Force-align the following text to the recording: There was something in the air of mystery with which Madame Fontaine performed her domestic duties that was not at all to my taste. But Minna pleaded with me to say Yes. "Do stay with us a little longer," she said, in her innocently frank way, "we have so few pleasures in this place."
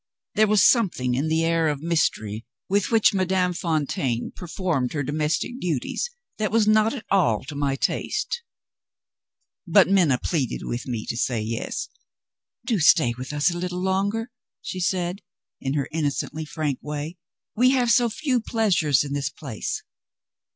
There 0.33 0.47
was 0.47 0.63
something 0.63 1.13
in 1.13 1.27
the 1.27 1.43
air 1.45 1.67
of 1.67 1.79
mystery 1.83 2.43
with 2.67 2.89
which 2.89 3.13
Madame 3.13 3.53
Fontaine 3.53 4.31
performed 4.35 4.93
her 4.93 5.03
domestic 5.03 5.59
duties 5.59 6.09
that 6.39 6.51
was 6.51 6.67
not 6.67 6.95
at 6.95 7.05
all 7.11 7.43
to 7.43 7.53
my 7.55 7.75
taste. 7.75 8.41
But 9.67 9.87
Minna 9.89 10.17
pleaded 10.17 10.63
with 10.63 10.87
me 10.87 11.05
to 11.05 11.15
say 11.15 11.39
Yes. 11.43 11.87
"Do 12.65 12.79
stay 12.79 13.13
with 13.15 13.31
us 13.31 13.51
a 13.51 13.57
little 13.59 13.79
longer," 13.83 14.31
she 14.59 14.79
said, 14.79 15.21
in 15.59 15.75
her 15.75 15.87
innocently 15.91 16.45
frank 16.45 16.79
way, 16.81 17.17
"we 17.55 17.69
have 17.73 17.91
so 17.91 18.09
few 18.09 18.41
pleasures 18.41 19.03
in 19.03 19.13
this 19.13 19.29
place." 19.29 19.83